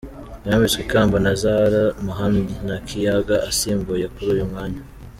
[0.47, 4.81] Yambitswe ikamba na Zahara Muhammed Nakiyaga asimbuye kuri uyu mwanya.